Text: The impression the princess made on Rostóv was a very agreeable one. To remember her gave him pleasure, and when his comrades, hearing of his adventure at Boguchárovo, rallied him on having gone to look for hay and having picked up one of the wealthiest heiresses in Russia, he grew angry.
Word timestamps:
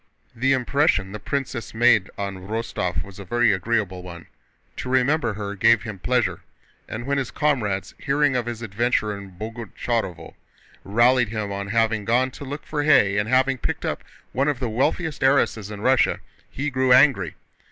The 0.35 0.53
impression 0.53 1.11
the 1.11 1.19
princess 1.19 1.75
made 1.75 2.09
on 2.17 2.47
Rostóv 2.47 3.03
was 3.03 3.19
a 3.19 3.23
very 3.23 3.53
agreeable 3.53 4.01
one. 4.01 4.25
To 4.77 4.89
remember 4.89 5.33
her 5.35 5.53
gave 5.53 5.83
him 5.83 5.99
pleasure, 5.99 6.41
and 6.89 7.05
when 7.05 7.19
his 7.19 7.29
comrades, 7.29 7.93
hearing 7.99 8.35
of 8.35 8.47
his 8.47 8.63
adventure 8.63 9.15
at 9.15 9.37
Boguchárovo, 9.37 10.33
rallied 10.83 11.29
him 11.29 11.51
on 11.51 11.67
having 11.67 12.03
gone 12.03 12.31
to 12.31 12.43
look 12.43 12.65
for 12.65 12.81
hay 12.81 13.19
and 13.19 13.29
having 13.29 13.59
picked 13.59 13.85
up 13.85 14.03
one 14.31 14.47
of 14.47 14.59
the 14.59 14.69
wealthiest 14.69 15.23
heiresses 15.23 15.69
in 15.69 15.81
Russia, 15.81 16.19
he 16.49 16.71
grew 16.71 16.91
angry. 16.91 17.35